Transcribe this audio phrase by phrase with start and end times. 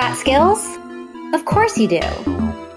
[0.00, 0.66] Got skills?
[1.34, 2.00] Of course you do.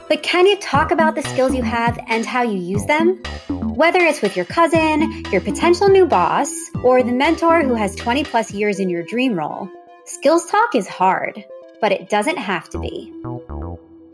[0.10, 3.16] But can you talk about the skills you have and how you use them?
[3.48, 8.26] Whether it's with your cousin, your potential new boss, or the mentor who has 20
[8.26, 9.70] plus years in your dream role,
[10.04, 11.46] skills talk is hard,
[11.80, 13.14] but it doesn't have to be.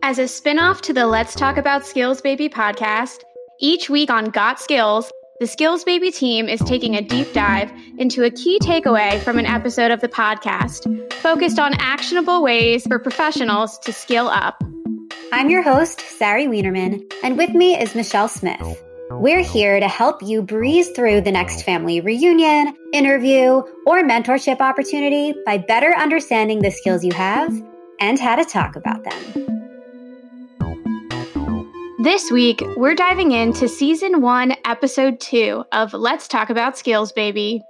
[0.03, 3.23] As a spinoff to the Let's Talk About Skills Baby podcast,
[3.59, 8.25] each week on Got Skills, the Skills Baby team is taking a deep dive into
[8.25, 13.79] a key takeaway from an episode of the podcast, focused on actionable ways for professionals
[13.79, 14.61] to skill up.
[15.31, 18.83] I'm your host, Sari Wienerman, and with me is Michelle Smith.
[19.11, 25.33] We're here to help you breeze through the next family reunion, interview, or mentorship opportunity
[25.45, 27.53] by better understanding the skills you have
[28.01, 29.58] and how to talk about them.
[32.01, 37.61] This week, we're diving into season one, episode two of Let's Talk About Skills, Baby.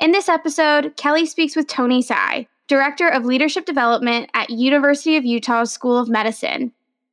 [0.00, 5.24] In this episode, Kelly speaks with Tony Tsai, Director of Leadership Development at University of
[5.24, 6.72] Utah School of Medicine,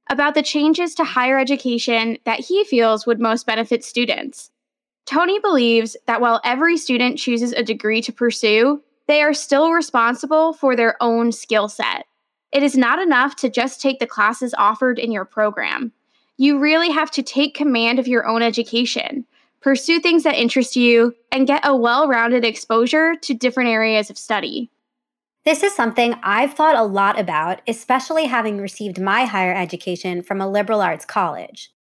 [0.09, 4.49] about the changes to higher education that he feels would most benefit students.
[5.05, 10.53] Tony believes that while every student chooses a degree to pursue, they are still responsible
[10.53, 12.07] for their own skill set.
[12.51, 15.91] It is not enough to just take the classes offered in your program
[16.37, 19.25] you really have to take command of your own education,
[19.61, 24.17] pursue things that interest you, and get a well rounded exposure to different areas of
[24.17, 24.69] study.
[25.45, 30.41] This is something I've thought a lot about, especially having received my higher education from
[30.41, 31.71] a liberal arts college.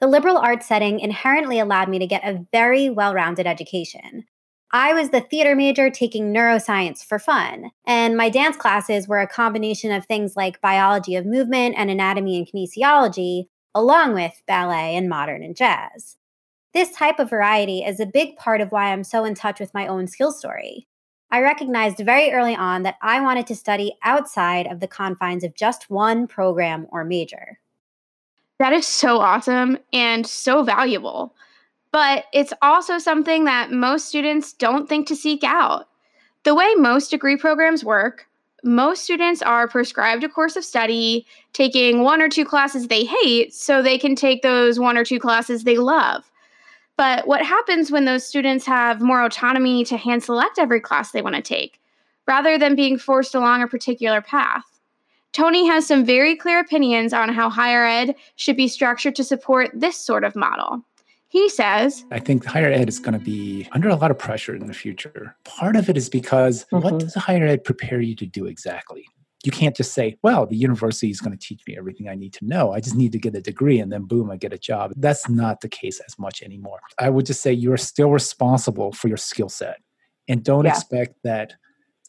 [0.00, 4.24] The liberal arts setting inherently allowed me to get a very well rounded education.
[4.70, 9.26] I was the theater major taking neuroscience for fun, and my dance classes were a
[9.26, 15.08] combination of things like biology of movement and anatomy and kinesiology, along with ballet and
[15.08, 16.16] modern and jazz.
[16.74, 19.74] This type of variety is a big part of why I'm so in touch with
[19.74, 20.86] my own skill story.
[21.30, 25.54] I recognized very early on that I wanted to study outside of the confines of
[25.54, 27.58] just one program or major.
[28.58, 31.34] That is so awesome and so valuable.
[31.92, 35.88] But it's also something that most students don't think to seek out.
[36.44, 38.26] The way most degree programs work,
[38.64, 43.54] most students are prescribed a course of study, taking one or two classes they hate
[43.54, 46.30] so they can take those one or two classes they love.
[46.96, 51.22] But what happens when those students have more autonomy to hand select every class they
[51.22, 51.80] want to take,
[52.26, 54.64] rather than being forced along a particular path?
[55.32, 59.70] Tony has some very clear opinions on how higher ed should be structured to support
[59.72, 60.84] this sort of model.
[61.28, 64.54] He says, I think higher ed is going to be under a lot of pressure
[64.54, 65.36] in the future.
[65.44, 66.82] Part of it is because mm-hmm.
[66.82, 69.06] what does higher ed prepare you to do exactly?
[69.44, 72.32] You can't just say, well, the university is going to teach me everything I need
[72.34, 72.72] to know.
[72.72, 74.92] I just need to get a degree and then boom, I get a job.
[74.96, 76.80] That's not the case as much anymore.
[76.98, 79.76] I would just say you're still responsible for your skill set
[80.28, 80.70] and don't yeah.
[80.70, 81.54] expect that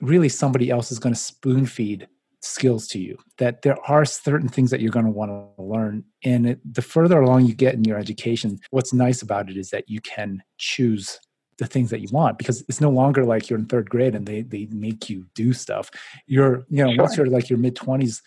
[0.02, 2.08] really somebody else is going to spoon feed
[2.42, 6.04] skills to you that there are certain things that you're going to want to learn
[6.24, 9.70] and it, the further along you get in your education what's nice about it is
[9.72, 11.20] that you can choose
[11.58, 14.26] the things that you want because it's no longer like you're in third grade and
[14.26, 15.92] they they make you do stuff
[16.28, 17.04] you're you know sure.
[17.04, 18.22] once you're like your mid 20s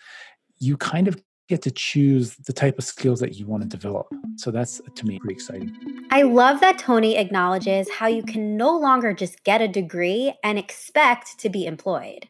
[0.59, 1.19] you kind of
[1.49, 5.05] get to choose the type of skills that you want to develop so that's to
[5.07, 5.75] me pretty exciting
[6.15, 10.59] I love that Tony acknowledges how you can no longer just get a degree and
[10.59, 12.29] expect to be employed.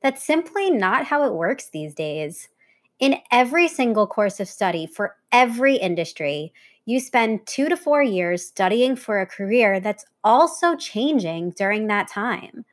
[0.00, 2.48] That's simply not how it works these days.
[3.00, 6.52] In every single course of study for every industry,
[6.84, 12.08] you spend two to four years studying for a career that's also changing during that
[12.08, 12.64] time.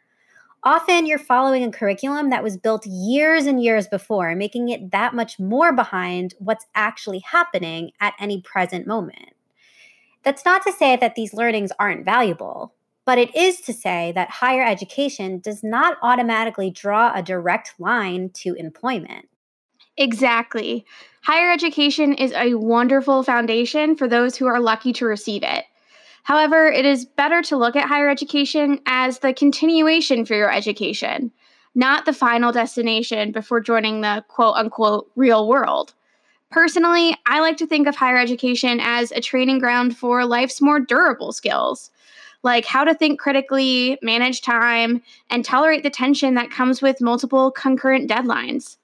[0.63, 5.13] Often you're following a curriculum that was built years and years before, making it that
[5.13, 9.33] much more behind what's actually happening at any present moment.
[10.23, 12.74] That's not to say that these learnings aren't valuable.
[13.05, 18.31] But it is to say that higher education does not automatically draw a direct line
[18.35, 19.29] to employment.
[19.97, 20.85] Exactly.
[21.21, 25.65] Higher education is a wonderful foundation for those who are lucky to receive it.
[26.23, 31.31] However, it is better to look at higher education as the continuation for your education,
[31.75, 35.93] not the final destination before joining the quote unquote real world.
[36.51, 40.79] Personally, I like to think of higher education as a training ground for life's more
[40.79, 41.91] durable skills
[42.45, 45.01] like how to think critically, manage time,
[45.31, 48.77] and tolerate the tension that comes with multiple concurrent deadlines.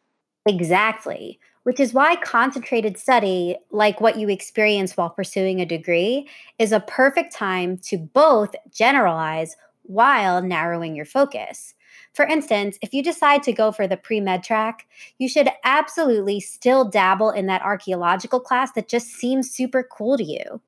[0.47, 1.39] Exactly.
[1.61, 6.27] Which is why concentrated study, like what you experience while pursuing a degree,
[6.57, 11.75] is a perfect time to both generalize while narrowing your focus.
[12.15, 14.87] For instance, if you decide to go for the pre med track,
[15.19, 20.23] you should absolutely still dabble in that archaeological class that just seems super cool to
[20.23, 20.61] you.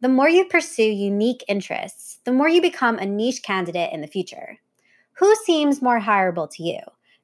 [0.00, 4.06] The more you pursue unique interests, the more you become a niche candidate in the
[4.06, 4.58] future.
[5.14, 6.80] Who seems more hireable to you?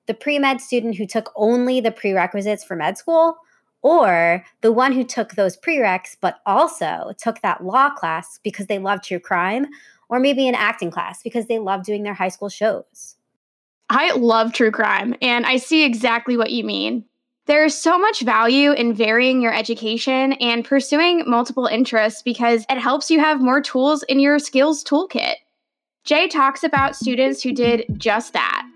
[0.07, 3.37] the pre med student who took only the prerequisites for med school,
[3.83, 8.79] or the one who took those prereqs but also took that law class because they
[8.79, 9.67] love true crime,
[10.09, 13.17] or maybe an acting class because they love doing their high school shows.
[13.89, 17.05] I love true crime, and I see exactly what you mean.
[17.47, 22.79] There is so much value in varying your education and pursuing multiple interests because it
[22.79, 25.35] helps you have more tools in your skills toolkit.
[26.05, 28.67] Jay talks about students who did just that.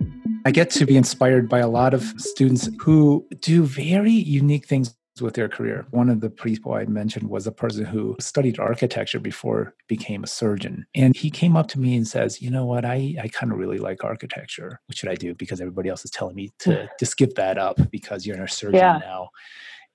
[0.44, 4.94] I get to be inspired by a lot of students who do very unique things
[5.21, 5.87] with their career.
[5.91, 10.29] One of the people I mentioned was a person who studied architecture before became a
[10.29, 10.87] surgeon.
[10.95, 12.85] And he came up to me and says, You know what?
[12.85, 14.81] I, I kind of really like architecture.
[14.87, 15.35] What should I do?
[15.35, 18.81] Because everybody else is telling me to just give that up because you're a surgeon
[18.81, 18.99] yeah.
[18.99, 19.31] now.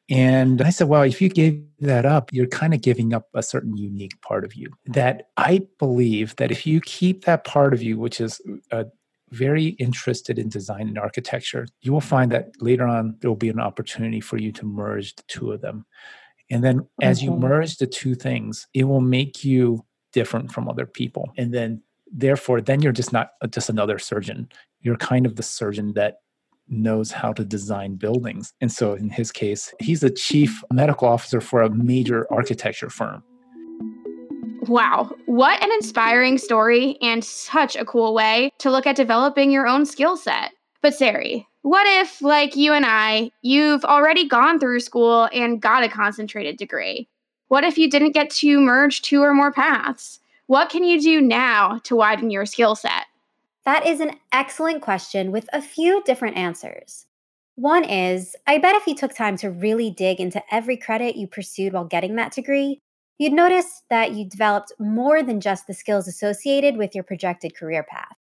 [0.10, 3.42] And I said, well, if you gave that up, you're kind of giving up a
[3.42, 4.72] certain unique part of you.
[4.86, 8.40] That I believe that if you keep that part of you, which is
[8.72, 8.86] a
[9.32, 13.50] very interested in design and architecture, you will find that later on there will be
[13.50, 15.86] an opportunity for you to merge the two of them.
[16.52, 17.48] And then as you mm-hmm.
[17.48, 19.84] merge the two things, it will make you
[20.14, 21.32] different from other people.
[21.38, 21.82] And then
[22.12, 24.50] therefore, then you're just not just another surgeon.
[24.82, 26.18] You're kind of the surgeon that
[26.68, 28.54] knows how to design buildings.
[28.62, 33.24] And so in his case, he's a chief medical officer for a major architecture firm.
[34.68, 39.68] Wow, what an inspiring story and such a cool way to look at developing your
[39.68, 40.52] own skill set.
[40.82, 45.84] But, Sari, what if, like you and I, you've already gone through school and got
[45.84, 47.08] a concentrated degree?
[47.48, 50.20] What if you didn't get to merge two or more paths?
[50.48, 53.06] What can you do now to widen your skill set?
[53.66, 57.08] That is an excellent question with a few different answers.
[57.56, 61.26] One is I bet if you took time to really dig into every credit you
[61.26, 62.82] pursued while getting that degree,
[63.18, 67.84] you'd notice that you developed more than just the skills associated with your projected career
[67.84, 68.16] path.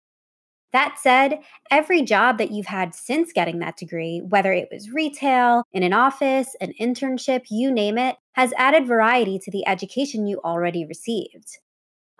[0.72, 1.40] That said,
[1.70, 5.92] every job that you've had since getting that degree, whether it was retail, in an
[5.92, 11.58] office, an internship, you name it, has added variety to the education you already received.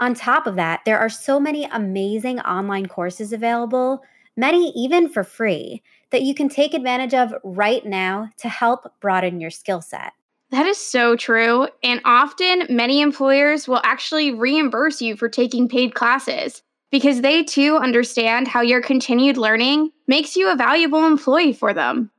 [0.01, 4.03] On top of that, there are so many amazing online courses available,
[4.37, 9.41] many even for free, that you can take advantage of right now to help broaden
[9.41, 10.13] your skill set.
[10.52, 11.66] That is so true.
[11.82, 17.76] And often, many employers will actually reimburse you for taking paid classes because they too
[17.78, 22.10] understand how your continued learning makes you a valuable employee for them.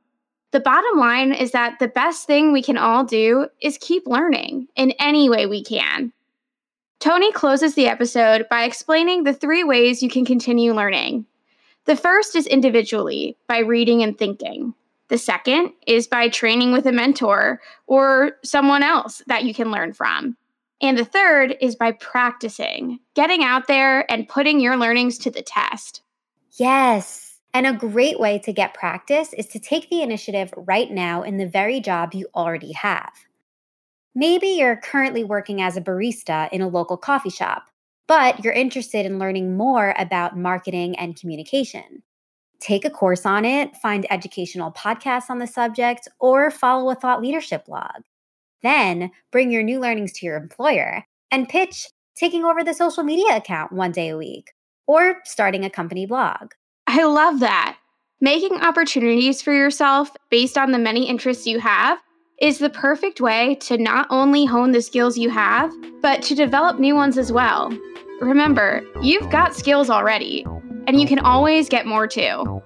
[0.50, 4.66] The bottom line is that the best thing we can all do is keep learning
[4.74, 6.12] in any way we can.
[6.98, 11.24] Tony closes the episode by explaining the three ways you can continue learning.
[11.84, 14.74] The first is individually, by reading and thinking.
[15.14, 19.92] The second is by training with a mentor or someone else that you can learn
[19.92, 20.36] from.
[20.82, 25.40] And the third is by practicing, getting out there and putting your learnings to the
[25.40, 26.02] test.
[26.58, 27.38] Yes.
[27.52, 31.36] And a great way to get practice is to take the initiative right now in
[31.36, 33.12] the very job you already have.
[34.16, 37.66] Maybe you're currently working as a barista in a local coffee shop,
[38.08, 42.02] but you're interested in learning more about marketing and communication
[42.60, 47.22] take a course on it, find educational podcasts on the subject, or follow a thought
[47.22, 48.02] leadership blog.
[48.62, 53.36] Then bring your new learnings to your employer and pitch taking over the social media
[53.36, 54.52] account one day a week
[54.86, 56.52] or starting a company blog.
[56.86, 57.76] I love that.
[58.20, 61.98] Making opportunities for yourself based on the many interests you have
[62.40, 66.78] is the perfect way to not only hone the skills you have, but to develop
[66.78, 67.76] new ones as well.
[68.20, 70.46] Remember, you've got skills already
[70.86, 72.62] and you can always get more too.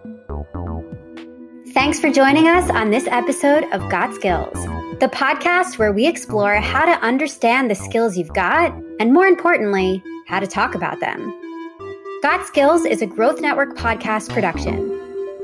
[1.72, 4.54] Thanks for joining us on this episode of Got Skills,
[5.00, 10.02] the podcast where we explore how to understand the skills you've got, and more importantly,
[10.26, 11.32] how to talk about them.
[12.22, 14.88] Got Skills is a Growth Network podcast production.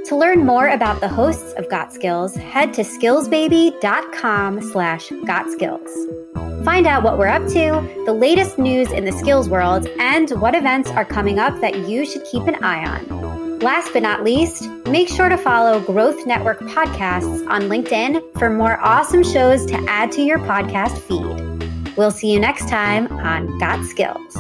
[0.07, 6.24] To learn more about the hosts of Got Skills, head to skillsbaby.com slash gotskills.
[6.65, 10.55] Find out what we're up to, the latest news in the skills world, and what
[10.55, 13.59] events are coming up that you should keep an eye on.
[13.59, 18.81] Last but not least, make sure to follow Growth Network Podcasts on LinkedIn for more
[18.81, 21.97] awesome shows to add to your podcast feed.
[21.97, 24.35] We'll see you next time on Got Skills.